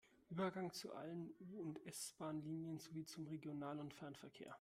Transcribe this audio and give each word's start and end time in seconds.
Übergang 0.31 0.71
zu 0.73 0.95
allen 0.95 1.31
U- 1.39 1.59
und 1.61 1.85
S-Bahnlinien 1.85 2.79
sowie 2.79 3.05
zum 3.05 3.27
Regional- 3.27 3.77
und 3.79 3.93
Fernverkehr. 3.93 4.49